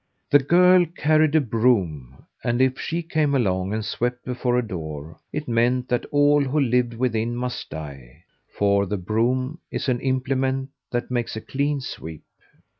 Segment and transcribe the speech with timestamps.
[0.31, 5.19] The girl carried a broom, and if she came along and swept before a door,
[5.31, 10.69] it meant that all who lived within must die; for the broom is an implement
[10.91, 12.23] that makes a clean sweep.